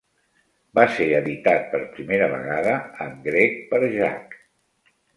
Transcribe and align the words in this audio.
Va 0.79 0.85
ser 0.95 1.07
editat 1.17 1.69
per 1.75 1.83
primera 1.99 2.31
vegada 2.33 2.75
en 3.09 3.17
grec 3.31 3.63
per 3.71 3.87
Jac. 3.99 4.39